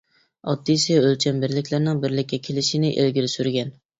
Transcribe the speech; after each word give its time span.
ئاددىيسى 0.53 0.95
ئۆلچەم 1.01 1.43
بىرلىكلىرىنىڭ 1.43 2.01
بىرلىككە 2.05 2.39
كېلىشىنى 2.47 2.93
ئىلگىرى 2.95 3.33
سۈرگەن. 3.37 3.73